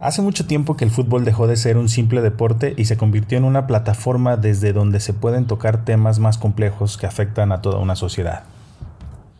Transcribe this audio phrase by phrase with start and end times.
[0.00, 3.36] Hace mucho tiempo que el fútbol dejó de ser un simple deporte y se convirtió
[3.36, 7.80] en una plataforma desde donde se pueden tocar temas más complejos que afectan a toda
[7.80, 8.44] una sociedad.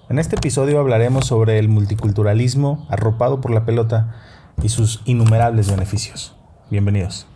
[0.08, 4.16] En este episodio hablaremos sobre el multiculturalismo arropado por la pelota
[4.60, 6.34] y sus innumerables beneficios.
[6.70, 7.28] Bienvenidos.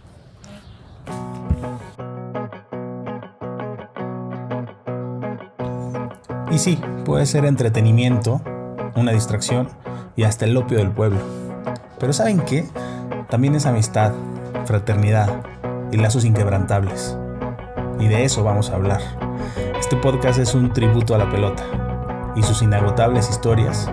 [6.50, 8.42] Y sí, puede ser entretenimiento,
[8.96, 9.68] una distracción
[10.16, 11.20] y hasta el opio del pueblo.
[12.00, 12.66] Pero ¿saben qué?
[13.32, 14.12] También es amistad,
[14.66, 15.26] fraternidad
[15.90, 17.16] y lazos inquebrantables.
[17.98, 19.00] Y de eso vamos a hablar.
[19.80, 21.64] Este podcast es un tributo a la pelota
[22.36, 23.90] y sus inagotables historias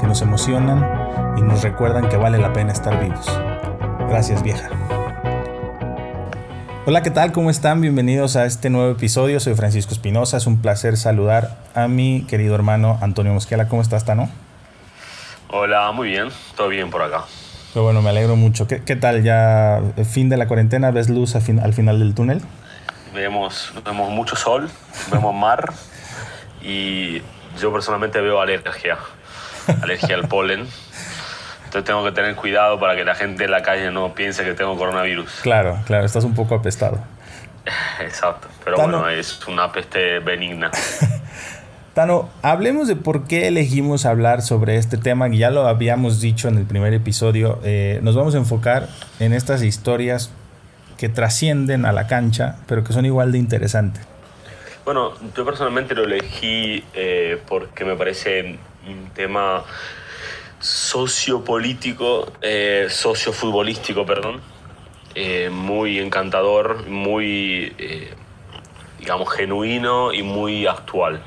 [0.00, 3.26] que nos emocionan y nos recuerdan que vale la pena estar vivos.
[4.08, 4.70] Gracias vieja.
[6.86, 7.32] Hola, ¿qué tal?
[7.32, 7.80] ¿Cómo están?
[7.80, 9.40] Bienvenidos a este nuevo episodio.
[9.40, 10.36] Soy Francisco Espinosa.
[10.36, 13.68] Es un placer saludar a mi querido hermano Antonio Mosquela.
[13.68, 14.30] ¿Cómo estás, Tano?
[15.50, 16.28] Hola, muy bien.
[16.54, 17.24] Todo bien por acá.
[17.72, 18.66] Pero bueno, me alegro mucho.
[18.66, 19.80] ¿Qué, tal ya?
[20.10, 20.90] ¿Fin de la cuarentena?
[20.90, 22.40] ¿Ves luz al, fin, al final del túnel?
[23.14, 24.70] Vemos, vemos mucho sol,
[25.10, 25.72] vemos mar
[26.62, 27.22] y
[27.58, 28.98] yo personalmente veo alergia,
[29.82, 30.66] alergia al polen.
[31.64, 34.54] Entonces tengo que tener cuidado para que la gente en la calle no piense que
[34.54, 35.40] tengo coronavirus.
[35.42, 36.98] Claro, claro, estás un poco apestado.
[38.00, 40.70] Exacto, pero bueno, es una peste benigna.
[41.98, 46.56] Tano, hablemos de por qué elegimos hablar sobre este tema, ya lo habíamos dicho en
[46.56, 50.30] el primer episodio, eh, nos vamos a enfocar en estas historias
[50.96, 54.06] que trascienden a la cancha, pero que son igual de interesantes.
[54.84, 59.64] Bueno, yo personalmente lo elegí eh, porque me parece un tema
[60.60, 64.40] sociopolítico, eh, sociofutbolístico, perdón,
[65.50, 67.74] muy encantador, muy,
[69.00, 71.20] digamos, genuino y muy actual.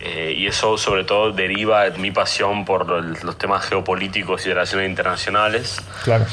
[0.00, 4.88] Eh, y eso sobre todo deriva de mi pasión por los temas geopolíticos y relaciones
[4.88, 5.80] internacionales.
[6.04, 6.26] Claro.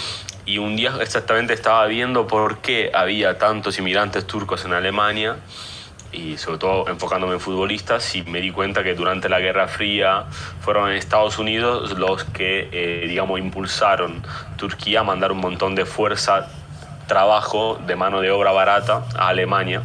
[0.46, 5.38] Y un día exactamente estaba viendo por qué había tantos inmigrantes turcos en Alemania
[6.12, 10.26] y sobre todo enfocándome en futbolistas y me di cuenta que durante la Guerra Fría
[10.62, 14.22] fueron en Estados Unidos los que, eh, digamos, impulsaron
[14.58, 16.50] Turquía a mandar un montón de fuerza,
[17.08, 19.82] trabajo de mano de obra barata a Alemania,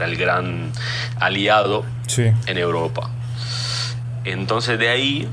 [0.00, 0.72] era el gran
[1.20, 1.84] aliado
[2.16, 3.10] en Europa.
[4.24, 5.28] Entonces de ahí,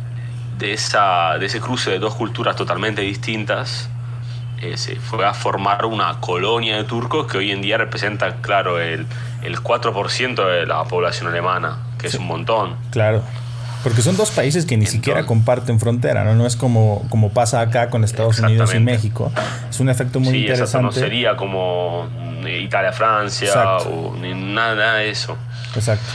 [0.57, 3.89] de, esa, de ese cruce de dos culturas totalmente distintas,
[4.61, 8.79] eh, se fue a formar una colonia de turcos que hoy en día representa, claro,
[8.79, 9.05] el,
[9.43, 12.75] el 4% de la población alemana, que es un montón.
[12.91, 13.23] Claro.
[13.83, 16.35] Porque son dos países que ni siquiera comparten frontera, ¿no?
[16.35, 19.31] No es como, como pasa acá con Estados Unidos y México.
[19.69, 20.85] Es un efecto muy interesante.
[20.85, 22.07] no sería como
[22.45, 25.37] Italia-Francia o ni nada de eso.
[25.75, 26.05] Exacto.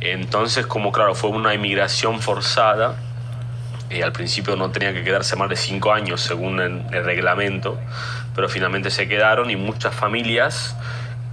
[0.00, 2.96] Entonces, como claro, fue una inmigración forzada,
[3.90, 7.78] y al principio no tenía que quedarse más de cinco años según el, reglamento,
[8.34, 10.76] pero finalmente se quedaron y muchas familias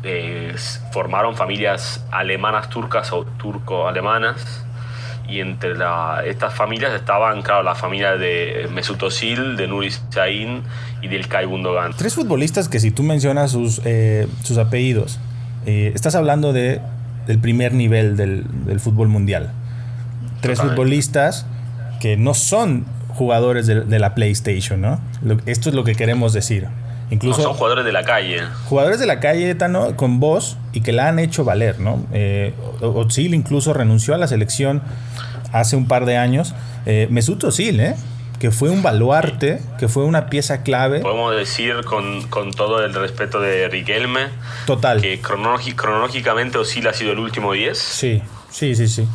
[0.04, 0.56] eh,
[0.92, 4.66] formaron familias alemanas turcas o turco-alemanas
[5.28, 5.73] y entre
[6.28, 10.63] estas familias estaban, claro, la familia de Mesut Özil, de Nuri Sahin
[11.01, 11.94] y del Kai Gundogan.
[11.95, 15.19] Tres futbolistas que si tú mencionas sus, eh, sus apellidos,
[15.66, 16.81] eh, estás hablando de
[17.28, 18.45] del primer nivel del,
[18.79, 19.51] fútbol mundial.
[20.41, 21.45] Tres futbolistas
[22.01, 25.00] que no son jugadores de, la PlayStation, ¿no?
[25.45, 26.67] esto es lo que queremos decir.
[27.09, 28.41] Incluso son jugadores de la calle.
[28.66, 32.06] Jugadores de la calle, Tano, con voz y que la han hecho valer, ¿no?
[32.12, 32.53] Eh,
[33.18, 34.81] incluso renunció a la selección
[35.52, 36.56] hace un par de años.
[36.86, 37.96] Eh, Mesut Özil, ¿eh?
[38.44, 41.00] que fue un baluarte, que fue una pieza clave.
[41.00, 44.28] Podemos decir con, con todo el respeto de Riquelme.
[44.66, 45.00] Total.
[45.00, 47.78] Que cronológicamente Osil ha sido el último 10.
[47.78, 49.08] Sí, sí, sí, sí.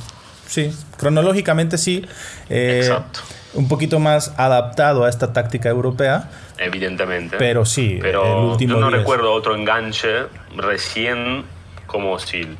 [0.46, 2.06] Sí, cronológicamente sí.
[2.48, 3.20] Eh, Exacto.
[3.52, 6.30] Un poquito más adaptado a esta táctica europea.
[6.58, 7.36] Evidentemente.
[7.38, 10.26] Pero sí, pero el último yo no recuerdo otro enganche
[10.56, 11.44] recién
[11.86, 12.56] como Osil.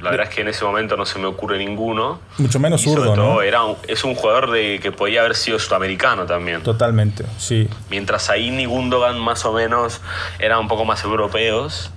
[0.00, 2.20] La verdad es que en ese momento no se me ocurre ninguno.
[2.38, 3.42] Mucho menos zurdo, ¿no?
[3.42, 6.62] Era es un jugador de, que podía haber sido sudamericano también.
[6.62, 7.68] Totalmente, sí.
[7.90, 10.00] Mientras ahí ni Gundogan más o menos
[10.38, 11.90] eran un poco más europeos,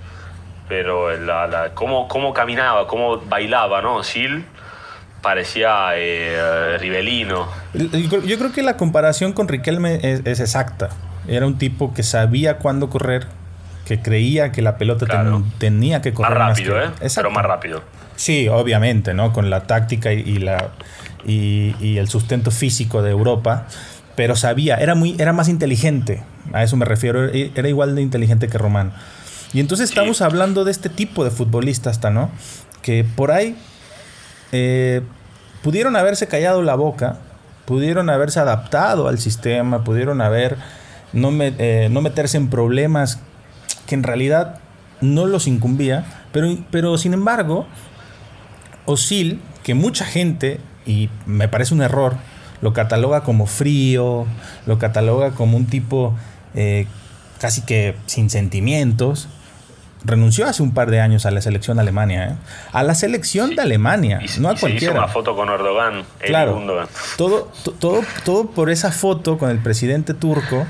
[0.68, 4.02] pero la, cómo, cómo, caminaba, cómo bailaba, ¿no?
[4.02, 4.50] Sil
[5.22, 7.48] parecía eh, Rivelino.
[7.74, 10.90] Yo creo que la comparación con Riquelme es exacta.
[11.28, 13.28] Era un tipo que sabía cuándo correr,
[13.86, 15.06] que creía que la pelota
[15.58, 16.90] tenía que correr más rápido, ¿eh?
[17.14, 17.84] Pero más rápido.
[18.16, 19.34] Sí, obviamente, ¿no?
[19.34, 20.70] Con la táctica y, la,
[21.26, 23.68] y, el sustento físico de Europa,
[24.16, 26.24] pero sabía, era, muy, era más inteligente,
[26.54, 28.94] a eso me refiero, e, era igual de inteligente que Román.
[29.54, 32.32] Y entonces estamos hablando de este tipo de futbolistas, ¿no?
[32.82, 33.56] Que por ahí
[34.52, 35.02] eh,
[35.64, 37.18] pudieron haberse callado la boca,
[37.66, 40.58] pudieron haberse adaptado al sistema, pudieron haber
[41.14, 43.20] no, eh, no meterse en problemas
[43.86, 44.60] que en realidad
[45.02, 47.66] no los incumbía, pero, pero sin embargo,
[48.86, 52.16] Osil, que mucha gente, y me parece un error,
[52.62, 54.26] lo cataloga como frío,
[54.66, 56.16] lo cataloga como un tipo
[56.54, 56.88] eh,
[57.40, 59.28] casi que sin sentimientos,
[60.04, 62.36] renunció hace un par de años a la selección de Alemania, ¿eh?
[62.72, 64.94] a la selección de Alemania, no a cualquiera.
[64.94, 66.04] hizo una foto con Erdogan.
[66.20, 66.88] Claro,
[67.18, 70.66] todo, todo, todo por esa foto con el presidente turco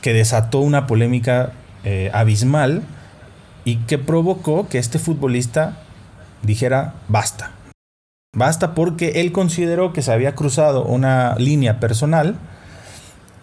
[0.00, 1.52] que desató una polémica
[1.84, 2.82] eh, abismal
[3.64, 5.78] y que provocó que este futbolista
[6.42, 7.52] dijera basta.
[8.34, 12.36] Basta porque él consideró que se había cruzado una línea personal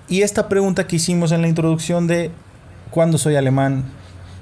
[0.08, 2.32] y esta pregunta que hicimos en la introducción de
[2.92, 3.84] ¿cuándo soy alemán?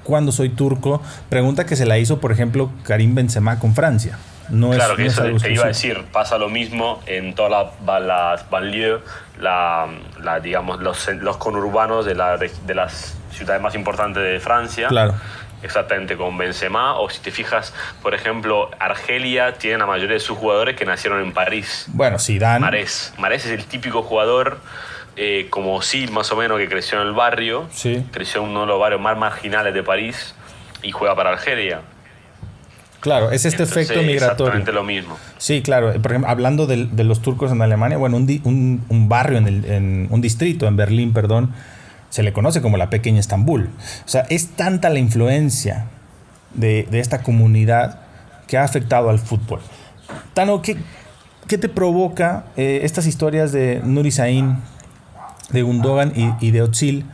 [0.04, 4.18] Cuando soy turco, pregunta que se la hizo, por ejemplo, Karim Benzema con Francia.
[4.50, 9.00] No claro, que eso te iba a decir, pasa lo mismo en todas las banlieues,
[9.40, 9.86] la,
[10.22, 14.88] la, digamos, los, los conurbanos de, la, de las ciudades más importantes de Francia.
[14.88, 15.14] Claro.
[15.62, 16.98] Exactamente, con Benzema.
[16.98, 17.72] O si te fijas,
[18.02, 21.86] por ejemplo, Argelia tiene la mayoría de sus jugadores que nacieron en París.
[21.88, 22.60] Bueno, Dan.
[22.60, 23.14] Marés.
[23.16, 24.58] Marés es el típico jugador
[25.16, 27.68] eh, como Sil, más o menos, que creció en el barrio,
[28.10, 30.34] creció en uno de los barrios más marginales de París
[30.82, 31.80] y juega para Argelia.
[33.00, 34.46] Claro, es este efecto migratorio.
[34.46, 35.18] Exactamente lo mismo.
[35.36, 35.92] Sí, claro.
[36.00, 40.08] Por ejemplo, hablando de, los turcos en Alemania, bueno, un, un, barrio, en, el, en,
[40.10, 41.52] un distrito en Berlín, perdón,
[42.08, 43.68] se le conoce como la pequeña Estambul.
[44.06, 45.86] O sea, es tanta la influencia
[46.54, 48.00] de, de esta comunidad
[48.46, 49.60] que ha afectado al fútbol.
[50.32, 50.78] Tano, ¿qué,
[51.46, 54.58] qué te provoca eh, estas historias de Nuri Sahin,
[55.50, 57.04] de Gundogan y, de Otzil,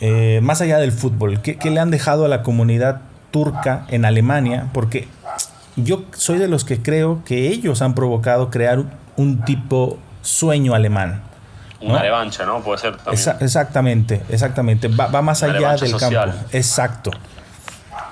[0.00, 4.68] eh, más allá del fútbol, ¿qué, le han dejado a la comunidad turca en Alemania?
[4.72, 5.08] Porque
[5.76, 8.82] yo soy de los que creo que ellos han provocado crear
[9.16, 11.22] un, tipo sueño alemán.
[11.80, 12.60] Una revancha, ¿no?
[12.60, 13.36] Puede ser también.
[13.40, 14.88] exactamente, exactamente.
[14.88, 16.32] Va, más allá del campo.
[16.52, 17.10] Exacto.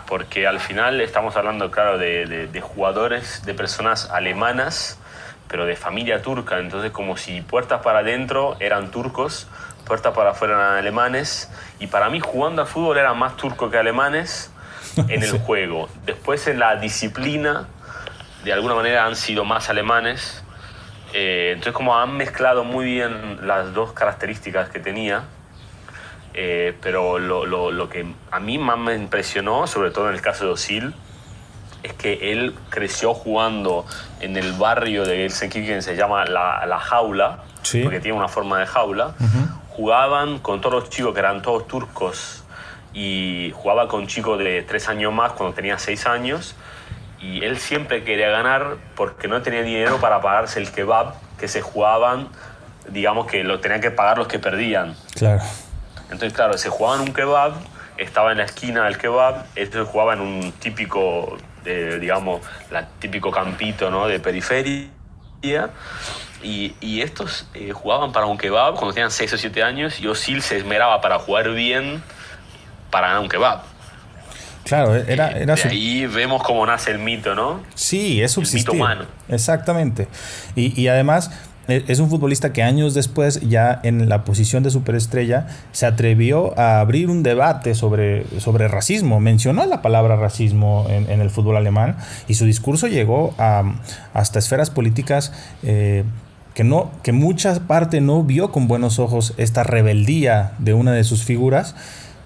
[0.08, 4.98] Porque al final estamos hablando, claro, de, de jugadores, de personas alemanas
[5.48, 9.46] pero de familia turca, entonces como si puertas para adentro eran turcos,
[9.86, 13.78] puertas para afuera eran alemanes, y para mí jugando a fútbol era más turco que
[13.78, 14.50] alemanes
[15.08, 15.88] en el juego.
[16.04, 17.68] Después en la disciplina,
[18.44, 20.42] de alguna manera han sido más alemanes,
[21.12, 25.24] eh, entonces como han mezclado muy bien las dos características que tenía,
[26.34, 30.20] eh, pero lo, lo, lo, que a mí más me impresionó, sobre todo en el
[30.20, 30.94] caso de Osil,
[31.82, 33.84] es que él creció jugando
[34.20, 37.38] en el barrio de Helsinki que se llama La, la Jaula,
[37.82, 39.14] porque tiene una forma de jaula.
[39.70, 42.44] Jugaban con todos los chicos que eran todos turcos
[42.94, 46.54] y jugaba con chicos de tres años más cuando tenía seis años.
[47.20, 51.60] Y él siempre quería ganar porque no tenía dinero para pagarse el kebab que se
[51.60, 52.28] jugaban,
[52.88, 54.94] digamos que lo tenían que pagar los que perdían.
[55.14, 55.42] Claro.
[56.04, 57.52] Entonces, claro, se jugaban un kebab,
[57.98, 61.38] estaba en la esquina del kebab, ellos jugaban un típico
[62.00, 64.06] digamos, la típico campito ¿no?
[64.06, 64.88] de periferia.
[66.42, 70.06] Y, y estos eh, jugaban para un kebab cuando tenían 6 o 7 años y
[70.06, 72.02] Osil se esmeraba para jugar bien
[72.90, 73.62] para ganar un kebab.
[74.64, 77.62] Claro, era, era de ahí vemos cómo nace el mito, ¿no?
[77.74, 78.70] Sí, es subsistir.
[78.70, 79.04] El mito humano.
[79.28, 80.08] Exactamente.
[80.56, 81.36] Y, y además, e,
[81.68, 86.80] es un futbolista que años después, ya en la posición de superestrella, se atrevió a
[86.80, 89.18] abrir un debate sobre, sobre racismo.
[89.18, 91.96] Mencionó la palabra racismo en, el fútbol alemán
[92.28, 93.64] y su discurso llegó a,
[94.14, 95.32] hasta esferas políticas
[95.64, 96.04] eh,
[96.54, 101.02] que, no, que mucha parte no vio con buenos ojos esta rebeldía de una de
[101.02, 101.74] sus figuras,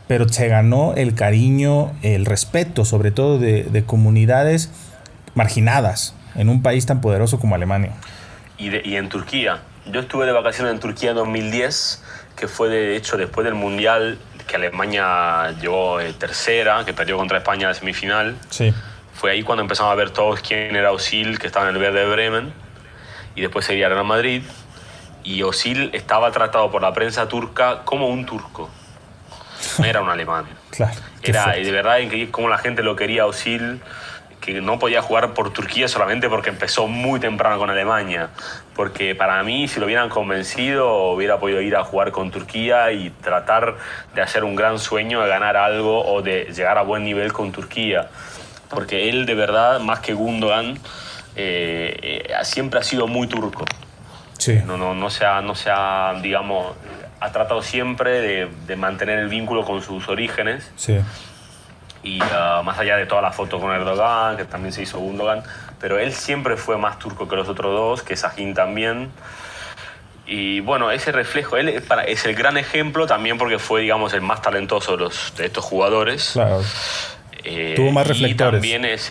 [0.06, 4.70] pero se ganó el cariño, el respeto, sobre todo de comunidades
[5.34, 7.92] marginadas en un país tan poderoso como Alemania
[8.60, 9.62] y, en Turquía.
[9.86, 12.04] Yo estuve de vacaciones en Turquía en 2010,
[12.36, 17.38] que fue de hecho después del Mundial que Alemania llegó eh, tercera, que perdió contra
[17.38, 18.36] España en la semifinal.
[18.50, 18.74] Sí.
[19.14, 22.00] Fue ahí cuando empezamos a ver todos quién era Osil, que estaba en el verde
[22.00, 22.52] de Bremen,
[23.34, 24.42] y después seguía Real Madrid.
[25.22, 28.70] Y Osil estaba tratado por la prensa turca como un turco.
[29.78, 30.46] No era un alemán.
[30.70, 30.98] claro.
[31.22, 33.80] Era, de verdad, increíble cómo la gente lo quería Osil
[34.40, 38.30] que no podía jugar por Turquía solamente porque empezó muy temprano con Alemania.
[38.74, 43.10] Porque para mí, si lo hubieran convencido, hubiera podido ir a jugar con Turquía y
[43.10, 43.76] tratar
[44.14, 47.52] de hacer un gran sueño de ganar algo o de llegar a buen nivel con
[47.52, 48.08] Turquía.
[48.70, 50.78] Porque él, de verdad, más que Gundogan,
[51.36, 53.64] eh, eh, siempre ha sido muy turco.
[54.38, 54.58] Sí.
[54.64, 56.74] No, no, no, se ha, no se ha, digamos,
[57.20, 60.70] ha tratado siempre de, de mantener el vínculo con sus orígenes.
[60.76, 60.98] Sí
[62.02, 65.42] y uh, más allá de toda la foto con Erdogan, que también se hizo Gundogan,
[65.80, 69.10] pero él siempre fue más turco que los otros dos, que Sahin también.
[70.26, 74.14] Y bueno, ese reflejo, él es, para, es el gran ejemplo también porque fue, digamos,
[74.14, 76.30] el más talentoso de, los, de estos jugadores.
[76.34, 76.62] Claro.
[77.42, 78.64] Eh, Tuvo más reflectores.
[78.64, 79.10] Y también es,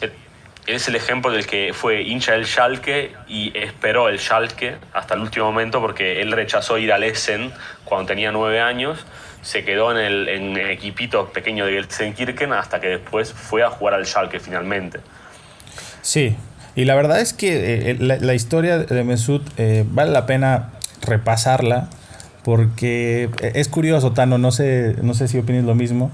[0.65, 5.21] es el ejemplo del que fue hincha del Schalke y esperó el Schalke hasta el
[5.21, 7.51] último momento porque él rechazó ir al Essen
[7.83, 9.05] cuando tenía nueve años.
[9.41, 13.93] Se quedó en el, en equipito pequeño de Gelsenkirchen hasta que después fue a jugar
[13.93, 14.99] al Schalke finalmente.
[16.01, 16.35] Sí,
[16.75, 21.89] y la verdad es que eh, la, historia de Mesut eh, vale la pena repasarla
[22.43, 26.11] porque es curioso, Tano, no sé, no sé si opinas lo mismo,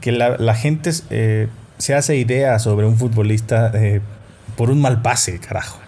[0.00, 4.00] que la, la gente eh, se hace idea sobre un futbolista eh,
[4.56, 5.78] por un mal pase, carajo.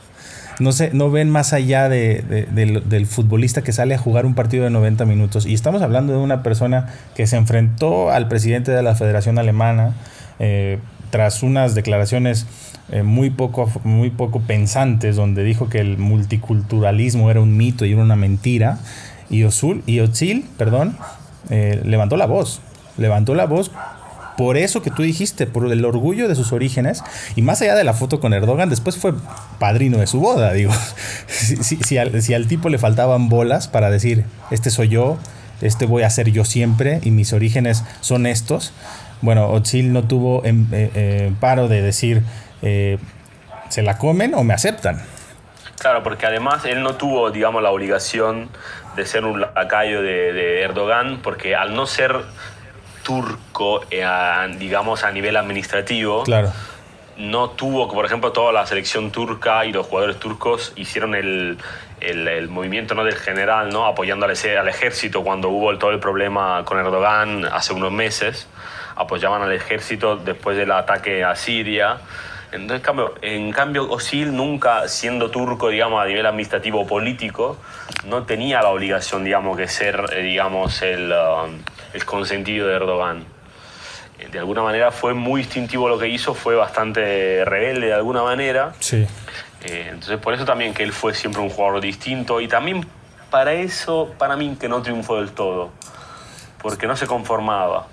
[0.60, 4.34] No, sé, no ven más allá de, de, del, futbolista que sale a jugar un
[4.34, 5.46] partido de 90 minutos.
[5.46, 9.94] Y estamos hablando de una persona que se enfrentó al presidente de la Federación Alemana
[10.38, 10.78] eh,
[11.10, 12.46] tras unas declaraciones
[12.90, 17.92] eh, muy, poco, muy poco pensantes, donde dijo que el multiculturalismo era un mito y
[17.92, 18.78] era una mentira.
[19.30, 20.00] Y, Osul, y
[20.56, 20.96] perdón,
[21.50, 22.60] eh, levantó la voz.
[22.96, 23.72] Levantó la voz
[24.36, 27.02] por eso que tú dijiste, por el orgullo de sus orígenes,
[27.36, 29.14] y más allá de la foto con Erdogan, después fue
[29.58, 30.72] padrino de su boda, digo.
[31.26, 35.18] Si, si, al, tipo le faltaban bolas para decir, este soy yo,
[35.60, 38.72] este voy a ser yo siempre, y mis orígenes son estos,
[39.20, 42.22] bueno, Otzil no tuvo en, eh, eh, paro de decir,
[42.62, 42.98] eh,
[43.68, 45.02] ¿se la comen o me aceptan?
[45.78, 48.48] Claro, porque además él no tuvo, digamos, la obligación
[48.96, 52.24] de ser un lacayo de Erdogan, porque al no ser
[53.04, 54.04] turco, eh,
[54.58, 56.24] digamos, a nivel administrativo.
[56.24, 56.52] Claro.
[57.16, 61.58] No tuvo, por ejemplo, toda la selección turca y los jugadores turcos hicieron el,
[62.00, 63.04] el, el movimiento ¿no?
[63.04, 63.86] del general, ¿no?
[63.86, 68.48] apoyando al, al, ejército cuando hubo todo el problema con Erdogan hace unos meses.
[68.96, 71.98] Apoyaban al ejército después del ataque a Siria.
[72.54, 77.58] Entonces, en cambio, en cambio, Osil nunca, siendo turco, digamos, a nivel administrativo o político,
[78.06, 81.48] no tenía la obligación, digamos, de ser, eh, digamos, el, uh,
[81.92, 83.24] el consentido de Erdogan.
[84.30, 88.72] De alguna manera fue muy instintivo lo que hizo, fue bastante rebelde de alguna manera.
[88.78, 89.04] Sí.
[89.64, 92.86] Eh, entonces, por eso también que él fue siempre un jugador distinto y también
[93.30, 95.70] para eso, para mí, que no triunfó del todo,
[96.62, 97.88] porque no se conformaba.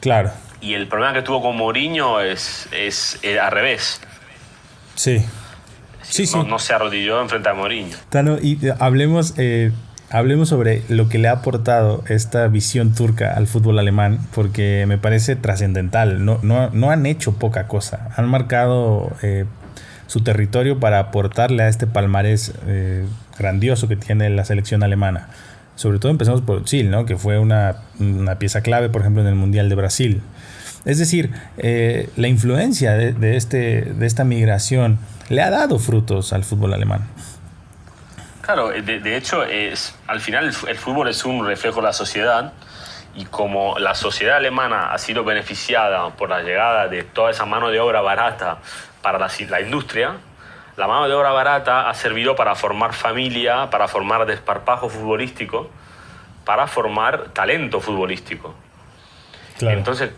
[0.00, 0.32] Claro.
[0.60, 4.00] Y el problema que tuvo con Mourinho es, es, es al revés.
[4.94, 5.24] Sí.
[6.02, 6.48] Sí, no, sí.
[6.48, 7.96] no se arrodilló enfrente a Mourinho.
[8.08, 9.70] Tano, y hablemos, eh,
[10.10, 14.98] hablemos sobre lo que le ha aportado esta visión turca al fútbol alemán, porque me
[14.98, 16.24] parece trascendental.
[16.24, 18.08] No, no, no, han hecho poca cosa.
[18.16, 19.44] Han marcado eh,
[20.08, 23.06] su territorio para aportarle a este palmarés eh,
[23.38, 25.28] grandioso que tiene la selección alemana.
[25.80, 27.06] Sobre todo empezamos por Chile, ¿no?
[27.06, 30.20] que fue una, una pieza clave, por ejemplo, en el Mundial de Brasil.
[30.84, 34.98] Es decir, eh, la influencia de, este, de esta migración
[35.30, 37.08] le ha dado frutos al fútbol alemán.
[38.42, 42.52] Claro, de, de hecho, es, al final el, fútbol es un reflejo de la sociedad
[43.14, 47.70] y como la sociedad alemana ha sido beneficiada por la llegada de toda esa mano
[47.70, 48.58] de obra barata
[49.00, 50.18] para la industria,
[50.76, 55.70] la mano de obra barata ha servido para formar familia, para formar desparpajo futbolístico,
[56.44, 58.54] para formar talento futbolístico.
[59.58, 59.76] Claro.
[59.76, 60.10] Entonces,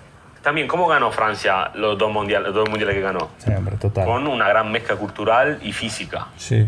[0.43, 3.31] también, ¿cómo ganó Francia los dos, mundiales, los dos mundiales que ganó?
[3.39, 4.05] Sí, hombre, total.
[4.05, 6.29] Con una gran mezcla cultural y física.
[6.37, 6.67] Sí,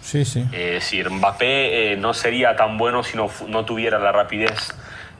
[0.00, 0.46] sí, sí.
[0.52, 4.74] Es decir, Mbappé eh, no sería tan bueno si no, no tuviera la rapidez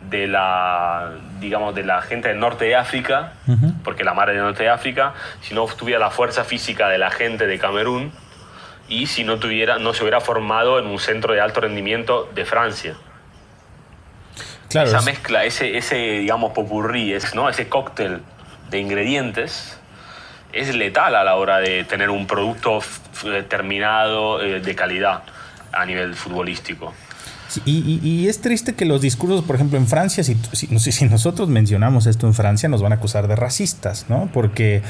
[0.09, 3.83] de la, digamos, de la gente del norte de África, uh -huh.
[3.83, 7.11] porque la madre del norte de África, si no tuviera la fuerza física de la
[7.11, 8.13] gente de Camerún
[8.89, 12.45] y si no, tuviera, no se hubiera formado en un centro de alto rendimiento de
[12.45, 12.95] Francia.
[14.69, 15.05] Claro, esa es...
[15.05, 17.49] mezcla, ese, ese digamos, popurrí, es, ¿no?
[17.49, 18.21] ese cóctel
[18.71, 19.79] de ingredientes
[20.53, 22.81] es letal a la hora de tener un producto
[23.49, 25.23] terminado eh, de calidad
[25.73, 26.93] a nivel futbolístico.
[27.65, 31.05] Y, y, y, es triste que los discursos, por ejemplo, en Francia, si, si, si,
[31.07, 34.31] nosotros mencionamos esto en Francia, nos van a acusar de racistas, ¿no?
[34.33, 34.83] Porque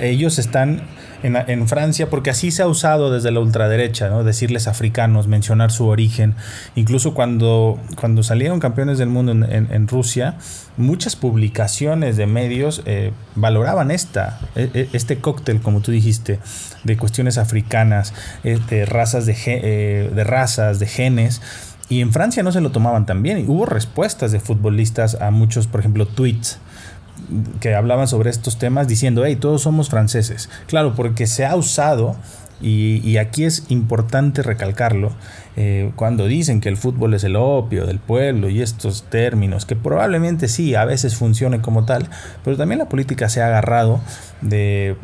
[0.00, 0.82] ellos están
[1.22, 4.24] en, Francia, porque así se ha usado desde la ultraderecha, ¿no?
[4.24, 6.34] Decirles africanos, mencionar su origen.
[6.74, 10.36] Incluso cuando, cuando salieron campeones del mundo en, Rusia,
[10.76, 16.38] muchas publicaciones de medios eh, valoraban esta, este cóctel, como tú dijiste,
[16.84, 18.12] de cuestiones africanas,
[18.44, 21.40] eh, de razas, de, eh, de razas, de genes
[21.88, 23.38] y en Francia no se lo tomaban tan bien.
[23.38, 26.58] Y hubo respuestas de futbolistas a muchos, por ejemplo, tweets
[27.60, 30.48] que hablaban sobre estos temas diciendo, hey, todos somos franceses.
[30.66, 32.16] Claro, porque se ha usado,
[32.60, 35.12] y, y aquí es importante recalcarlo,
[35.56, 39.74] eh, cuando dicen que el fútbol es el opio del pueblo y estos términos, que
[39.74, 42.08] probablemente sí, a veces funcione como tal,
[42.44, 44.00] pero también la política se ha agarrado
[44.40, 44.96] de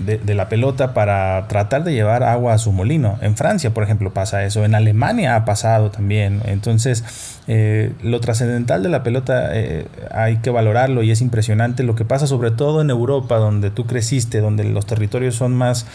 [0.00, 3.18] de, la pelota para tratar de llevar agua a su molino.
[3.20, 4.64] En Francia, por ejemplo, pasa eso.
[4.64, 6.40] En Alemania ha pasado también.
[6.44, 7.04] Entonces,
[7.46, 12.04] eh, lo trascendental de la pelota eh, hay que valorarlo y es impresionante lo que
[12.04, 15.86] pasa sobre todo en Europa, donde tú creciste, donde los territorios son más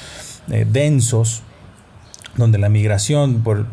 [0.51, 1.43] eh, densos,
[2.37, 3.65] donde la migración por,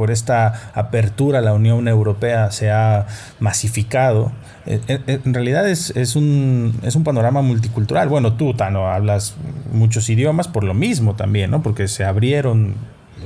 [0.00, 3.06] por esta apertura a la Unión Europea se ha
[3.38, 4.32] masificado.
[4.64, 8.08] Eh, eh, en realidad es, es, un, es un panorama multicultural.
[8.08, 9.36] Bueno, tú, Tano, hablas
[9.70, 11.62] muchos idiomas por lo mismo también, ¿no?
[11.62, 12.76] Porque se abrieron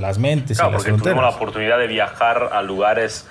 [0.00, 1.14] las mentes claro, y las porque fronteras.
[1.14, 3.24] tuvimos la oportunidad de viajar a lugares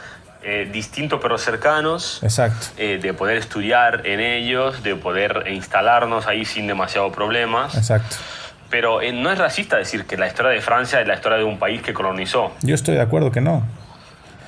[0.43, 2.67] eh, distintos pero cercanos, Exacto.
[2.77, 7.75] eh, de poder estudiar en ellos, de poder instalarnos ahí sin demasiado problemas.
[7.75, 8.15] Exacto.
[8.73, 11.43] Pero eh, no es racista decir que la historia de Francia es la historia de
[11.43, 12.53] un país que colonizó.
[12.63, 13.61] Yo estoy de acuerdo que no.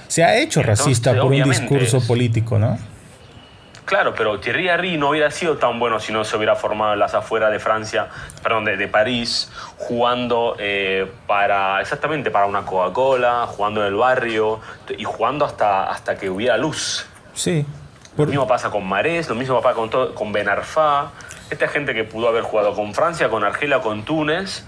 [0.08, 2.79] Se ha hecho Entonces, racista por un discurso es- político, ¿no?
[3.86, 7.00] Claro, pero Thierry Henry no hubiera sido tan bueno si no se hubiera formado en
[7.00, 8.08] las afueras de Francia,
[8.41, 14.60] perdón, de, de París, jugando eh, para, exactamente, para una Coca-Cola, jugando en el barrio
[14.98, 17.05] y jugando hasta, hasta que hubiera luz.
[17.36, 17.63] Sí.
[18.13, 21.12] Lo Por- mismo pasa con Marés, lo mismo pasa con, todo- con Ben Arfa.
[21.49, 24.63] Esta gente que pudo haber jugado con Francia, con Argelia, con Túnez.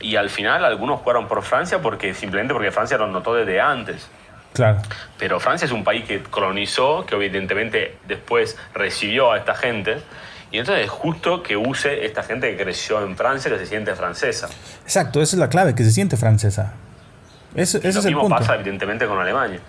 [0.00, 4.08] Y al final algunos jugaron por Francia porque simplemente porque Francia lo notó desde antes.
[4.52, 4.80] claro.
[5.18, 9.98] Pero Francia es un país que colonizó, que evidentemente después recibió a esta gente.
[10.50, 13.94] Y entonces es justo que use esta gente que creció en Francia, que se siente
[13.94, 14.48] francesa.
[14.84, 16.74] Exacto, esa es la clave, que se siente francesa.
[17.54, 18.36] Ese, ese lo es el mismo punto.
[18.36, 19.60] pasa evidentemente con Alemania.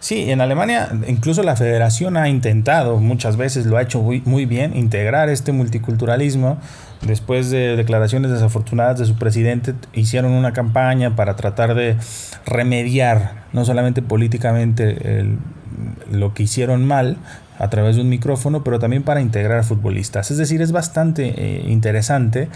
[0.00, 4.76] Sí, en Alemania incluso la federación ha intentado, muchas veces lo ha hecho muy, bien,
[4.76, 6.58] integrar este multiculturalismo.
[7.02, 11.96] Después de declaraciones desafortunadas de su presidente, hicieron una campaña para tratar de
[12.46, 15.26] remediar, no solamente políticamente,
[16.10, 17.16] lo que hicieron mal
[17.58, 20.30] a través de un micrófono, pero también para integrar futbolistas.
[20.30, 22.48] Es decir, es bastante eh, interesante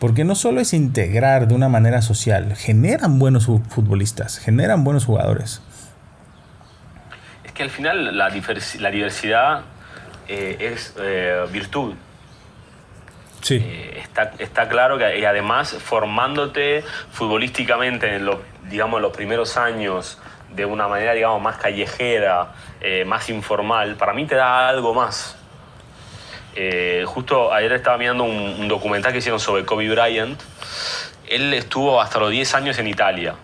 [0.00, 5.04] porque no solo es integrar de una manera social, generan buenos fu- futbolistas, generan buenos
[5.04, 5.60] jugadores.
[7.58, 8.30] Que al final la,
[8.78, 9.62] la diversidad
[10.28, 11.94] eh, es eh, virtud.
[13.40, 13.56] Sí.
[13.56, 18.36] Eh, está, está claro que y además formándote futbolísticamente en los,
[18.70, 20.18] digamos, los primeros años
[20.54, 25.36] de una manera digamos, más callejera, eh, más informal, para mí te da algo más.
[26.54, 30.40] Eh, justo ayer estaba mirando un, un documental que hicieron sobre Kobe Bryant.
[31.28, 33.34] Él estuvo hasta los 10 años en Italia.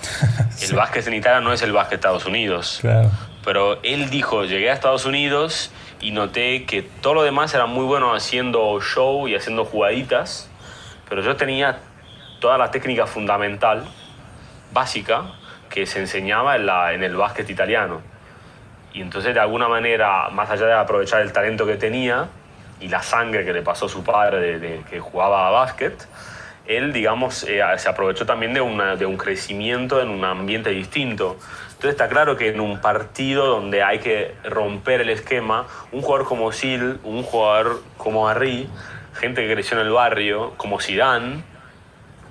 [0.60, 2.78] El básquet en Italia no es el básquet de Estados Unidos.
[2.80, 3.10] Claro.
[3.44, 7.84] Pero él dijo, llegué a Estados Unidos y noté que todo lo demás era muy
[7.84, 10.50] bueno haciendo show y haciendo jugaditas,
[11.08, 11.78] pero yo tenía
[12.40, 13.84] toda la técnica fundamental,
[14.72, 15.32] básica,
[15.68, 18.00] que se enseñaba en, la, en el básquet italiano.
[18.92, 22.28] Y entonces de alguna manera, más allá de aprovechar el talento que tenía
[22.80, 26.06] y la sangre que le pasó su padre de, que jugaba a básquet,
[26.66, 31.38] él, digamos, eh, se aprovechó también de, una, de un crecimiento en un ambiente distinto.
[31.80, 36.28] Entonces está claro que en un partido donde hay que romper el esquema, un jugador
[36.28, 38.68] como Sil, un jugador como Harry,
[39.18, 41.42] gente que creció en el barrio, como Zidane,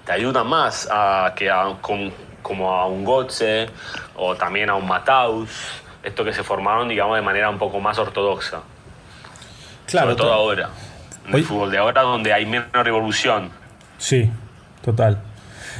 [0.06, 3.72] te ayuda más a que a, con- como a un Gotze
[4.16, 5.50] o también a un Mataus,
[6.04, 8.60] estos que se formaron, digamos, de manera un poco más ortodoxa.
[9.88, 10.12] Claro.
[10.12, 10.70] Sobre todo to- ahora.
[11.26, 11.40] En Oye.
[11.42, 13.50] el fútbol de ahora, donde hay menos revolución.
[13.98, 14.30] Sí,
[14.84, 15.24] total.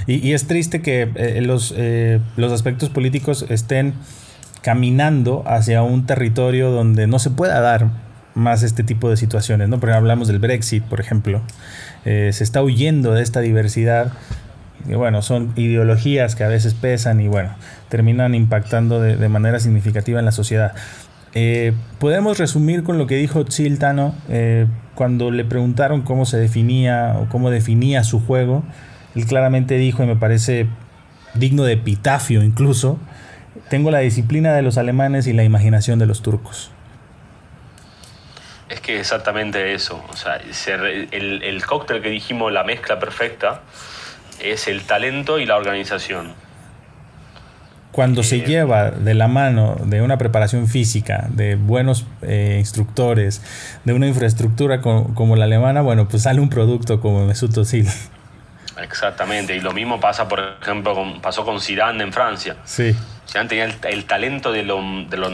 [0.10, 3.94] Y, es triste que eh, los, eh, los aspectos políticos estén
[4.64, 7.92] caminando hacia un territorio donde no se pueda dar
[8.34, 9.80] más este tipo de situaciones, ¿no?
[9.80, 11.42] Porque hablamos del Brexit, por ejemplo.
[12.06, 14.14] Eh, se está huyendo de esta diversidad.
[14.88, 17.52] Y bueno, son ideologías que a veces pesan y bueno,
[17.90, 20.74] terminan impactando de, manera significativa en la sociedad.
[22.00, 27.30] Podemos resumir con lo que dijo Chiltano eh, cuando le preguntaron cómo se definía o
[27.30, 28.64] cómo definía su juego.
[29.16, 30.68] Él claramente dijo, y me parece
[31.34, 32.98] digno de epitafio incluso,
[33.70, 36.72] tengo la disciplina de los alemanes y la imaginación de los turcos.
[38.70, 40.04] Es que exactamente eso.
[40.10, 43.62] O sea, el, el cóctel que dijimos, la mezcla perfecta,
[44.40, 46.34] es el talento y la organización.
[47.92, 53.42] Cuando se Eh, lleva de la mano de una preparación física, de buenos eh, instructores,
[53.84, 57.88] de una infraestructura co- como la alemana, bueno, pues sale un producto como Mesut Özil.
[58.84, 59.56] Exactamente.
[59.56, 62.56] Y lo mismo pasa, por ejemplo, con- pasó con Zidane en Francia.
[62.66, 62.96] Sí,
[63.28, 65.30] Zidane tenía el, el talento de los de lo,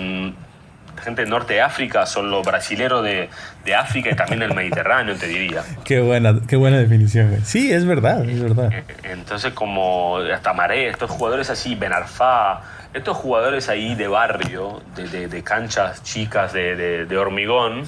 [1.03, 3.29] gente del norte de África, son los brasileros de,
[3.65, 5.61] de África y también del Mediterráneo, te diría.
[5.83, 7.29] qué buena, qué buena definición.
[7.31, 7.41] güey.
[7.43, 8.69] Sí, es verdad, es verdad.
[9.03, 12.61] Entonces, como hasta Maré, estos jugadores así, Benarfá,
[12.93, 17.83] estos jugadores ahí de barrio, de, de- de canchas chicas de hormigón,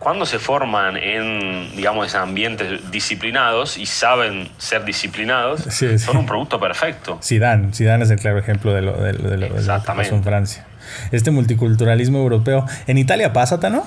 [0.00, 5.60] cuando se forman en, digamos, ambientes disciplinados y saben ser disciplinados,
[5.98, 7.18] son un producto perfecto.
[7.22, 10.24] Zidane, Zidane es el claro ejemplo de lo, de, lo, de lo que pasó en
[10.24, 10.66] Francia.
[11.12, 12.64] Este multiculturalismo europeo.
[12.86, 13.86] ¿En Italia pasa, no?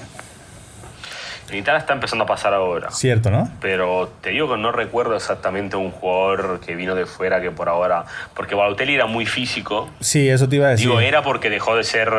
[1.50, 2.92] En Italia está empezando a pasar ahora.
[2.92, 3.50] Cierto, ¿no?
[3.60, 7.70] Pero te digo que no recuerdo exactamente un jugador que vino de fuera que por
[7.70, 8.06] ahora.
[8.36, 9.90] Porque Balotelli era muy físico.
[10.00, 10.88] Sí, eso te iba a decir.
[10.88, 12.12] Digo, era porque dejó de ser,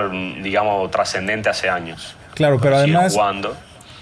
[0.42, 2.16] digamos, trascendente hace años.
[2.34, 3.16] Claro, pero, además.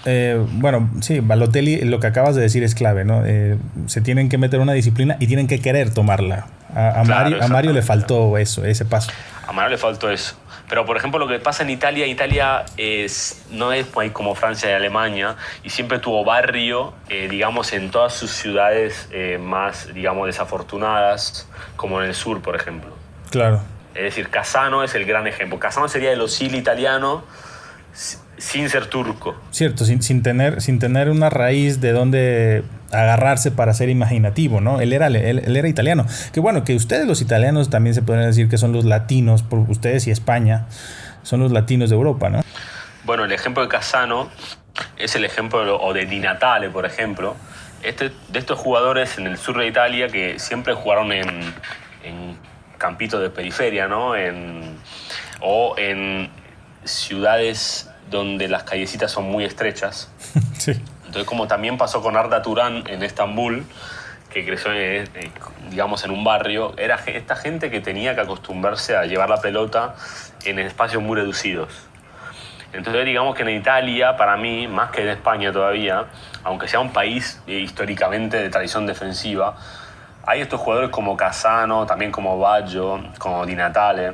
[0.05, 3.25] Eh, bueno, sí, Balotelli, lo que acabas de decir es clave, ¿no?
[3.25, 6.47] Eh, se tienen que meter una disciplina y tienen que querer tomarla.
[6.75, 9.11] A, Mario, a Mario le faltó eso, ese paso.
[9.47, 10.35] A Mario le faltó eso.
[10.67, 14.73] Pero, por ejemplo, lo que pasa en Italia, Italia es, no es como Francia y
[14.73, 19.07] Alemania, y siempre tuvo barrio, eh, digamos, en todas sus ciudades
[19.39, 22.91] más, digamos, desafortunadas, como en el sur, por ejemplo.
[23.29, 23.61] Claro.
[23.93, 25.59] Es decir, Casano es el gran ejemplo.
[25.59, 27.23] Casano sería el oscil italiano
[28.43, 29.35] sin ser turco.
[29.51, 34.81] Cierto, sin, sin, tener, sin tener una raíz de donde agarrarse para ser imaginativo, ¿no?
[34.81, 36.05] Él era, él, era italiano.
[36.33, 39.59] Que bueno, que ustedes los italianos también se pueden decir que son los latinos, por
[39.59, 40.67] ustedes y España,
[41.23, 42.41] son los latinos de Europa, ¿no?
[43.05, 44.29] Bueno, el ejemplo de Casano
[44.97, 47.37] es el ejemplo, o de Di Natale, por ejemplo,
[47.81, 51.29] este, de estos jugadores en el sur de Italia que siempre jugaron en,
[52.03, 52.37] en
[52.77, 54.17] campitos de periferia, ¿no?
[54.17, 54.75] En,
[55.39, 56.29] o en
[56.83, 60.09] ciudades donde las callecitas son muy estrechas.
[60.57, 60.71] Sí.
[61.05, 63.65] Entonces, como también pasó con Arda Turán en Estambul,
[64.31, 65.29] que creció, eh, eh,
[65.69, 69.95] digamos, en un barrio, era esta gente que tenía que acostumbrarse a llevar la pelota
[70.45, 71.87] en espacios muy reducidos.
[72.71, 76.05] Entonces, digamos que en Italia, para mí, más que en España todavía,
[76.43, 79.55] aunque sea un país eh, históricamente de tradición defensiva,
[80.25, 84.13] hay estos jugadores como Casano, también como Baggio, como Di Natale,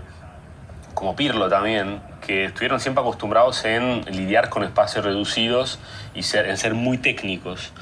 [0.93, 5.79] como Pirlo también, que estuvieron siempre acostumbrados en lidiar con espacios reducidos
[6.13, 7.73] y ser, en ser muy técnicos.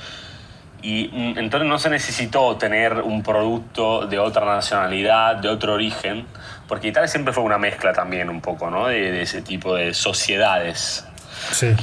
[0.82, 6.26] Y mm, entonces no se necesitó tener un producto de otra nacionalidad, de otro origen,
[6.66, 8.88] porque Italia siempre fue una mezcla también un poco, ¿no?
[8.88, 11.06] De, ese tipo de sociedades.
[11.52, 11.76] Sí.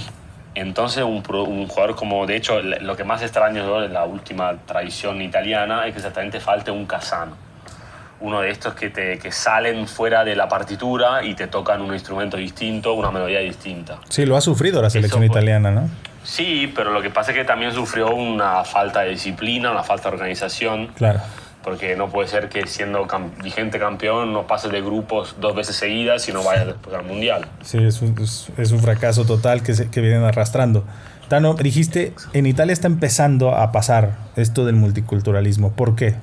[0.54, 5.20] Entonces un, un, jugador como, de hecho, lo que más extraño de la última tradición
[5.20, 7.43] italiana es que exactamente falte un Casano
[8.20, 11.92] uno de estos que, te, que salen fuera de la partitura y te tocan un
[11.92, 13.98] instrumento distinto, una melodía distinta.
[14.08, 15.88] Sí, lo ha sufrido la selección italiana, ¿no?
[16.22, 20.08] Sí, pero lo que pasa es que también sufrió una falta de disciplina, una falta
[20.08, 20.88] de organización.
[20.96, 21.20] Claro.
[21.62, 23.06] Porque no puede ser que siendo
[23.42, 27.46] vigente campeón no pase de grupos dos veces seguidas y no vaya después al mundial.
[27.62, 28.14] Sí, es un,
[28.56, 30.84] es un fracaso total que, se, que vienen arrastrando.
[31.28, 35.72] Tano, dijiste, en Italia está empezando a pasar esto del multiculturalismo.
[35.72, 36.16] ¿Por qué?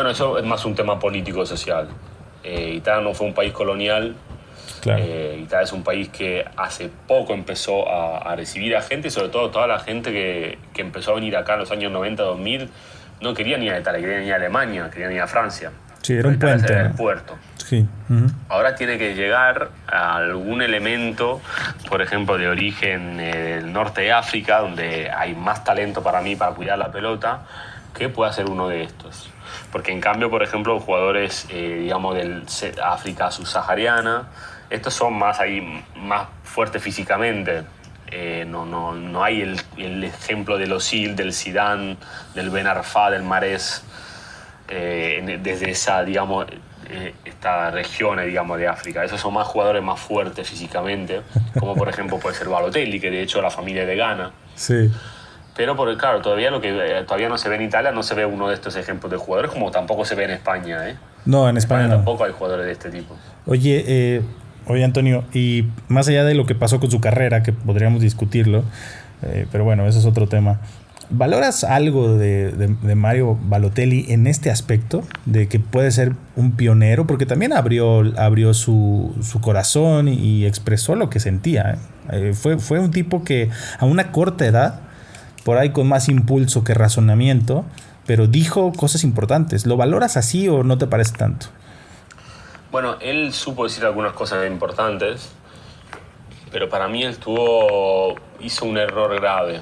[0.00, 1.86] Bueno, eso es más un tema político-social.
[2.42, 4.14] Eh, Italia no fue un país colonial.
[4.86, 9.50] Eh, Italia es un país que hace poco empezó a, recibir a gente, sobre todo
[9.50, 12.68] toda la gente que, que, empezó a venir acá en los años 90-2000,
[13.20, 15.70] no querían ir a Italia, querían ir a Alemania, querían ir a Francia.
[16.00, 16.72] Sí, era un puente.
[16.72, 17.36] el puerto.
[17.58, 17.86] Sí.
[18.48, 21.42] Ahora tiene que llegar a algún elemento,
[21.90, 26.52] por ejemplo, de origen del norte de África, donde hay más talento para mí para
[26.52, 27.40] cuidar la pelota,
[27.94, 29.28] que pueda ser uno de estos.
[29.72, 32.44] Porque en cambio, por ejemplo, jugadores, eh, digamos, del
[32.82, 34.28] África subsahariana,
[34.68, 37.62] estos son más ahí, más fuertes físicamente.
[38.12, 41.96] Eh, no, no, no, hay el, el, ejemplo del Osil, del Sidán,
[42.34, 43.84] del Ben Arfa, del Marés,
[44.68, 46.46] eh, desde esa, digamos,
[47.24, 49.04] esta región, digamos, de África.
[49.04, 51.22] Esos son más jugadores más fuertes físicamente,
[51.58, 54.32] como por ejemplo puede ser Balotelli, que de hecho la familia de Ghana.
[54.56, 54.90] Sí.
[55.56, 58.14] Pero por, claro, todavía lo que eh, todavía no se ve en Italia, no se
[58.14, 60.96] ve uno de estos ejemplos de jugadores, como tampoco se ve en España, ¿eh?
[61.24, 63.16] No, en España, tampoco hay jugadores de este tipo.
[63.46, 64.22] Oye, eh,
[64.66, 68.64] oye Antonio, y más allá de lo que pasó con su carrera, que podríamos discutirlo,
[69.22, 70.60] eh, pero bueno, eso es otro tema.
[71.12, 75.02] ¿Valoras algo de, de, Mario Balotelli en este aspecto?
[75.26, 80.94] De que puede ser un pionero, porque también abrió, abrió su, su corazón y, expresó
[80.94, 81.78] lo que sentía.
[82.34, 84.82] fue, fue un tipo que a una corta edad
[85.44, 87.64] por ahí con más impulso que razonamiento,
[88.06, 89.66] pero dijo cosas importantes.
[89.66, 91.46] ¿Lo valoras así o no te parece tanto?
[92.70, 95.30] Bueno, él supo decir algunas cosas importantes,
[96.52, 99.60] pero para mí él tuvo, hizo un error grave.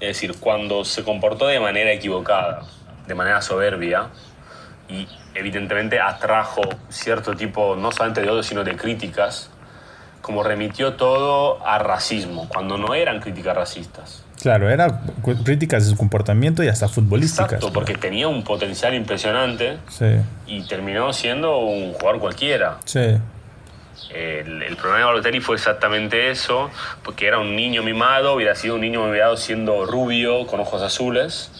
[0.00, 2.62] Es decir, cuando se comportó de manera equivocada,
[3.06, 4.08] de manera soberbia,
[4.88, 9.50] y evidentemente atrajo cierto tipo, no solamente de odio, sino de críticas,
[10.20, 14.24] como remitió todo a racismo, cuando no eran críticas racistas.
[14.44, 15.00] Claro, era
[15.42, 17.54] críticas de su comportamiento y hasta futbolísticas.
[17.54, 20.04] Exacto, porque tenía un potencial impresionante sí.
[20.46, 22.76] y terminó siendo un jugador cualquiera.
[22.84, 23.16] Sí.
[24.10, 26.68] El, el, problema de Balotelli fue exactamente eso,
[27.02, 31.50] porque era un niño mimado, hubiera sido un niño mimado siendo rubio, con ojos azules,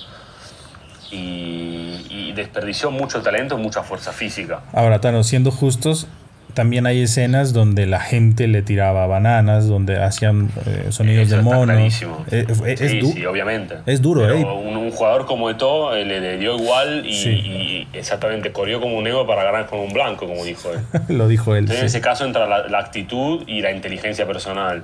[1.11, 4.61] y, y desperdició mucho talento, mucha fuerza física.
[4.75, 6.07] Ahora, Tano, siendo justos,
[6.55, 11.43] también hay escenas donde la gente le tiraba bananas, donde hacían eh, sonidos Eso de
[11.43, 11.73] mono.
[11.73, 12.25] clarísimo.
[12.31, 13.77] Eh, es, sí, du- sí, obviamente.
[13.87, 14.45] es duro, Pero ¿eh?
[14.45, 17.31] Un, un jugador como Eto'o eh, le, le dio igual y, Sí.
[17.31, 20.81] y exactamente corrió como un negro para ganar con un blanco, como dijo él.
[21.17, 21.61] Lo dijo él.
[21.65, 24.83] Entonces, en ese caso entra la, la actitud y la inteligencia personal.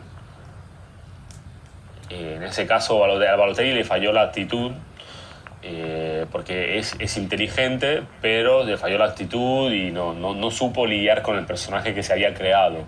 [2.11, 4.73] Eh, en ese caso, a Balotelli- a Balotelli le falló la actitud,
[5.63, 10.87] eh, porque es, es inteligente, pero le falló la actitud y no, no, no supo
[10.87, 12.85] lidiar con el personaje que se había creado.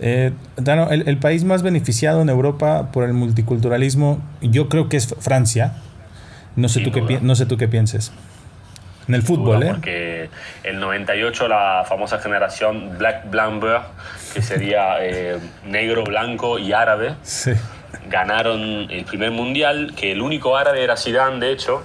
[0.00, 0.32] Eh,
[0.64, 5.14] Tano, el, el país más beneficiado en Europa por el multiculturalismo, yo creo que es
[5.20, 5.74] Francia.
[6.56, 8.12] No sé, Sin tú qué, no sé tú qué pienses.
[9.08, 9.70] En el fútbol, duda, ¿eh?
[9.72, 10.30] Porque
[10.62, 13.80] el 98 la famosa generación Black Blamber,
[14.32, 17.50] que sería eh, negro, blanco y árabe, Sí.
[18.08, 21.84] ganaron el primer mundial, que el único árabe era Zidane, de hecho,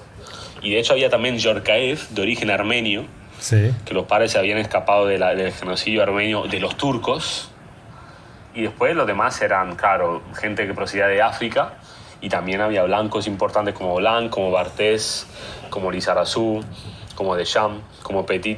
[0.61, 3.05] y de hecho había también Yorkaev, de origen armenio,
[3.39, 3.71] Sí.
[3.85, 7.51] que los padres se habían escapado de la- del genocidio armenio de los turcos,
[8.55, 11.73] y después los demás eran, claro, gente que procedía de África,
[12.21, 15.27] y también había blancos importantes como Blanc, como Bartés,
[15.69, 16.61] como Lizarazu,
[17.13, 18.57] como Deschamps, como Petit.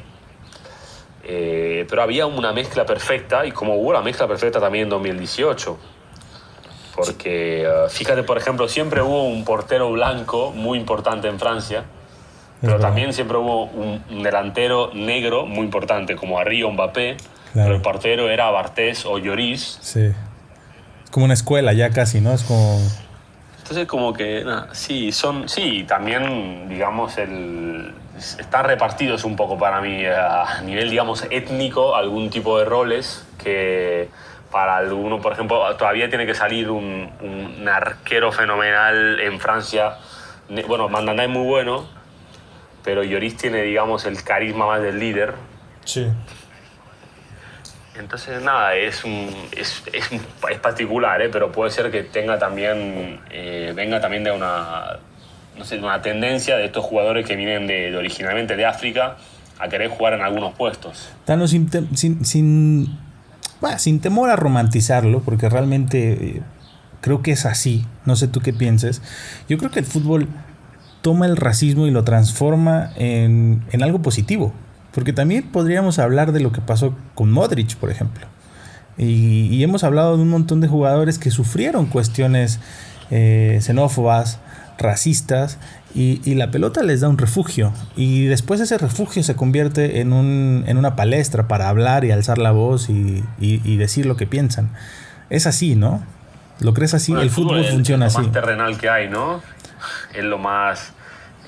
[1.22, 5.78] Eh, pero había una mezcla perfecta, y como hubo la mezcla perfecta también en 2018.
[7.06, 11.84] Porque, eh, fíjate, por ejemplo, siempre hubo un portero blanco muy importante en Francia,
[12.60, 12.88] pero verdad.
[12.88, 17.16] también siempre hubo un, un delantero negro muy importante, como Henry o Mbappé,
[17.52, 17.66] Claro.
[17.66, 19.78] pero el portero era Bartés o Lloris.
[19.80, 20.12] Sí.
[21.04, 22.32] Es como una escuela ya casi, ¿no?
[22.32, 22.78] Es como...
[23.58, 30.04] Entonces, como que, sí, son, sí, también, digamos, el, están repartidos un poco para mí
[30.06, 34.08] a nivel, digamos, étnico, algún tipo de roles que
[34.50, 39.96] para alguno, por ejemplo, todavía tiene que salir un, un arquero fenomenal en Francia.
[40.66, 41.86] Bueno, Mandanda es muy bueno,
[42.82, 45.34] pero Lloris tiene, digamos, el carisma más del líder.
[45.84, 46.08] Sí.
[47.98, 51.28] Entonces, nada, es, un, es, es, es particular, ¿eh?
[51.28, 54.98] pero puede ser que tenga también, eh, venga también de una,
[55.56, 59.16] no sé, de una tendencia de estos jugadores que vienen de, de originalmente de África
[59.58, 61.12] a querer jugar en algunos puestos.
[61.26, 62.98] Tano, sin, sin, sin,
[63.60, 66.42] bah, sin temor a romantizarlo, porque realmente eh,
[67.00, 69.02] creo que es así, no sé tú qué pienses,
[69.48, 70.28] yo creo que el fútbol
[71.02, 74.52] toma el racismo y lo transforma en, en algo positivo,
[74.92, 78.26] porque también podríamos hablar de lo que pasó con Modric, por ejemplo.
[78.98, 82.60] Y, y hemos hablado de un montón de jugadores que sufrieron cuestiones
[83.10, 84.38] eh, xenófobas,
[84.80, 85.58] racistas,
[85.94, 87.72] y, y la pelota les da un refugio.
[87.96, 92.38] Y después ese refugio se convierte en, un, en una palestra para hablar y alzar
[92.38, 94.70] la voz y, y- y decir lo que piensan.
[95.30, 96.02] Es así, ¿no?
[96.60, 97.12] ¿Lo crees así?
[97.12, 98.26] Bueno, el fútbol es- funciona es lo así.
[98.28, 99.40] más terrenal que hay, ¿no?
[100.14, 100.92] Es lo más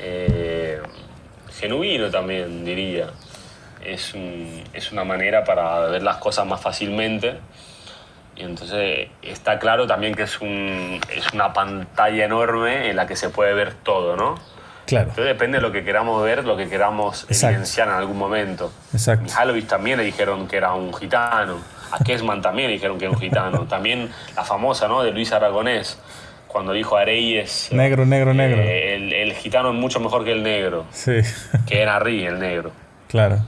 [0.00, 0.78] eh,
[1.58, 3.10] genuino también, diría.
[3.84, 7.38] Es, un- es una manera para ver las cosas más fácilmente.
[8.42, 13.14] Y entonces está claro también que es, un, es una pantalla enorme en la que
[13.14, 14.34] se puede ver todo, ¿no?
[14.84, 17.46] Claro, Entonces depende de lo que queramos ver, lo que queramos Exacto.
[17.54, 18.72] evidenciar en algún momento.
[18.92, 19.22] exacto.
[19.26, 21.58] Mihalovic también le dijeron que era un gitano.
[21.92, 23.60] A Kesman también le dijeron que era un gitano.
[23.68, 25.02] También la famosa, ¿no?
[25.04, 26.00] De Luis Aragonés,
[26.48, 27.70] cuando dijo a Reyes...
[27.70, 28.60] eh, Negro, negro, negro.
[28.60, 30.84] eh, el, el gitano es mucho mejor que el negro.
[30.90, 31.20] Sí,
[31.68, 32.72] Que era Ri, el negro.
[33.08, 33.38] claro.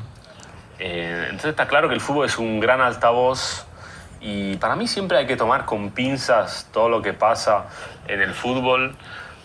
[0.79, 3.65] Eh, entonces está claro que el fútbol es un gran altavoz
[4.27, 7.67] y para mí siempre hay que tomar con pinzas todo lo que pasa
[8.09, 8.97] en el fútbol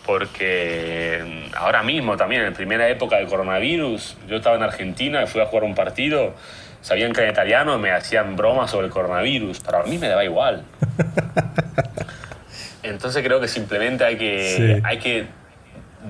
[0.06, 5.26] porque mm, ahora mismo también en primera época del coronavirus yo estaba en Argentina y
[5.26, 6.32] fui a jugar un partido
[6.80, 10.08] sabían que era italiano y me hacían bromas sobre el coronavirus pero a mí me
[10.08, 10.64] daba igual
[12.82, 14.82] entonces creo que simplemente hay que, Sí.
[14.82, 15.26] hay que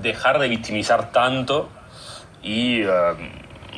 [0.01, 1.69] dejar de victimizar tanto
[2.41, 2.87] y eh,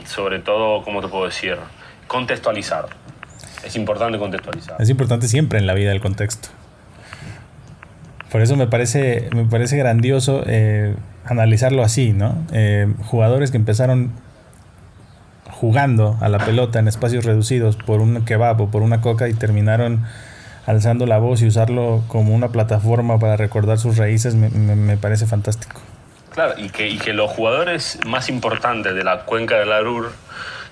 [0.06, 1.58] sobre todo, ¿cómo te puedo decir?
[2.08, 2.86] Contextualizar.
[3.66, 4.76] Es importante contextualizar.
[4.82, 6.50] Es importante siempre en la vida el contexto.
[8.32, 10.96] Por eso me parece, me parece grandioso eh,
[11.26, 12.36] analizarlo así, ¿no?
[12.52, 14.12] Eh, jugadores que empezaron
[15.52, 19.34] jugando a la pelota en espacios reducidos por un kebab o por una coca y
[19.34, 20.04] terminaron
[20.66, 24.98] alzando la voz y usarlo como una plataforma para recordar sus raíces, me, me- me
[24.98, 25.82] parece fantástico.
[26.34, 30.12] Claro, y que, y que los jugadores más importantes de la cuenca del Ruhr,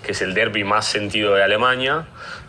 [0.03, 2.05] que es el derby más sentido de Alemania,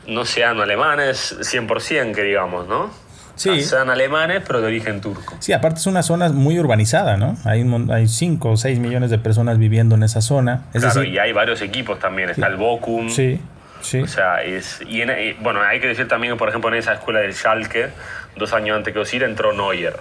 [0.06, 2.90] no sean alemanes 100%, que digamos, ¿no?
[3.34, 3.62] Sí.
[3.62, 5.34] Sean alemanes, pero de origen turco.
[5.40, 7.36] Sí, aparte es una zona muy urbanizada, ¿no?
[7.44, 10.64] Hay, un mon- hay 5 o 6 millones de personas viviendo en esa zona.
[10.74, 12.28] Es claro, decir, y hay varios equipos también.
[12.30, 13.40] Está el Bochum, sí,
[13.80, 13.98] Sí.
[14.00, 16.92] O sea, es, y, en- y, bueno, hay que decir también por ejemplo, en esa
[16.92, 17.88] escuela del Schalke,
[18.36, 19.96] dos años antes que Osil, entró Neuer.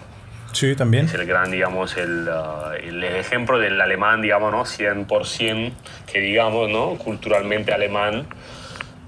[0.51, 1.05] Sí, también.
[1.05, 4.65] Es el gran, digamos, el, uh, el ejemplo del alemán, digamos, ¿no?
[4.65, 5.71] 100%
[6.11, 6.95] que digamos, ¿no?
[6.97, 8.27] Culturalmente alemán,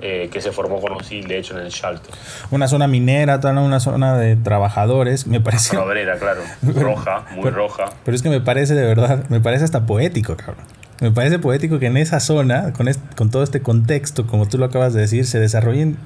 [0.02, 2.10] eh, que se formó con Osil, de hecho, en el Schalke.
[2.52, 5.28] Una zona minera, toda una zona de trabajadores.
[5.28, 5.78] Me parece.
[5.78, 6.42] Obrera, claro.
[6.62, 7.86] Roja, muy Pero- roja.
[8.04, 10.66] Pero es que me parece de verdad, me parece hasta poético, cabrón.
[11.02, 14.58] Me parece poético que en esa zona, con, est- con todo este contexto, como tú
[14.58, 15.98] lo acabas de decir, se desarrollen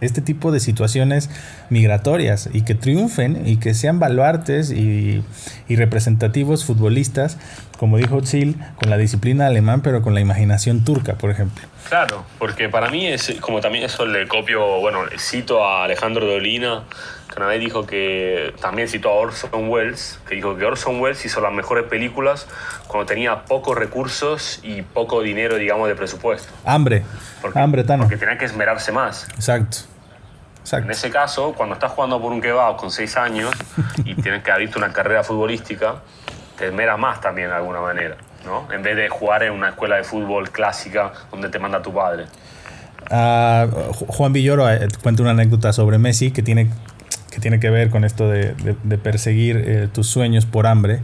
[0.00, 1.30] este tipo de situaciones
[1.70, 5.22] migratorias y que triunfen y que sean baluartes y,
[5.68, 7.38] y representativos futbolistas,
[7.78, 11.64] como dijo Zil, con la disciplina alemán, pero con la imaginación turca, por ejemplo.
[11.88, 16.84] Claro, porque para mí es como también eso le copio, bueno, cito a Alejandro Dolina,
[17.48, 21.52] vez dijo que, también citó a Orson Welles, que dijo que Orson Welles hizo las
[21.52, 22.46] mejores películas
[22.86, 26.52] cuando tenía pocos recursos y poco dinero, digamos, de presupuesto.
[26.64, 27.02] Hambre,
[27.42, 28.04] Porque, hambre, Tano.
[28.04, 29.26] porque tenía que esmerarse más.
[29.34, 29.78] Exacto.
[30.56, 30.92] En Exacto.
[30.92, 33.50] ese caso, cuando estás jugando por un kebab con 6 años
[34.04, 35.96] y tienes que abrirte una carrera futbolística,
[36.56, 38.16] te esmeras más también de alguna manera,
[38.46, 38.66] ¿no?
[38.72, 42.26] En vez de jugar en una escuela de fútbol clásica donde te manda tu padre.
[43.10, 46.70] Ju- Juan Villoro eh, cuenta una anécdota sobre Messi que tiene
[47.34, 48.54] que, tiene que ver con esto de,
[49.02, 51.00] perseguir eh, tus sueños por hambre.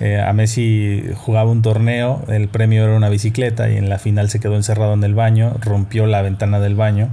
[0.00, 4.28] Eh, a Messi jugaba un torneo, el premio era una bicicleta y en la final
[4.28, 7.08] se quedó encerrado en el baño, rompió la ventana del baño,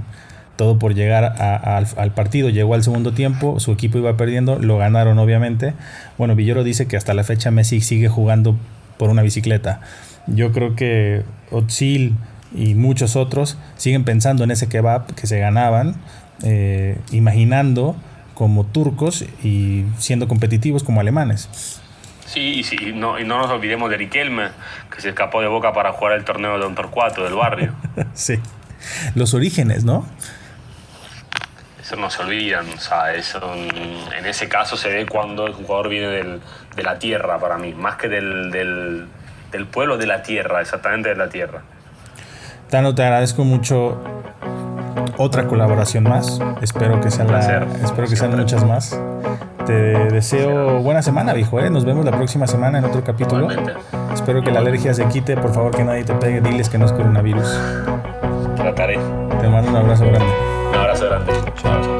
[0.56, 2.48] todo por llegar al, partido.
[2.48, 5.74] Llegó al segundo tiempo, su equipo iba perdiendo, lo ganaron obviamente.
[6.18, 8.56] Bueno, Villoro dice que hasta la fecha Messi sigue jugando
[8.96, 9.80] por una bicicleta.
[10.26, 12.16] Yo creo que Otsil
[12.54, 15.94] y muchos otros siguen pensando en ese kebab que se ganaban,
[16.42, 17.96] eh, imaginando
[18.42, 21.48] como turcos y siendo competitivos como alemanes.
[22.26, 24.48] Sí, y, sí, y no, y no nos olvidemos de Riquelme,
[24.92, 27.72] que se escapó de Boca para jugar el torneo de Don Torcuato del barrio.
[28.14, 28.40] sí.
[29.14, 30.04] Los orígenes, ¿no?
[31.80, 35.88] Eso no se olvidan, o sea, eso, en ese caso se ve cuando el jugador
[35.88, 36.40] viene del-
[36.74, 39.06] de la tierra para mí, más que del, del,
[39.52, 41.62] del pueblo, de la tierra, exactamente de la tierra.
[42.70, 44.02] Tano, te agradezco mucho
[45.16, 46.40] otra colaboración más.
[46.60, 48.98] Espero que sean, la- espero que sean muchas más.
[49.66, 51.60] Te deseo buena semana, viejo.
[51.60, 51.70] ¿eh?
[51.70, 53.42] Nos vemos la próxima semana en otro capítulo.
[53.50, 53.74] Igualmente.
[54.12, 55.36] Espero que la alergia se quite.
[55.36, 56.40] Por favor, que nadie te pegue.
[56.40, 57.58] Diles que no es coronavirus.
[58.56, 58.98] Trataré.
[59.40, 60.26] Te mando un abrazo grande.
[60.70, 61.32] Un abrazo grande.
[61.62, 61.91] Chao.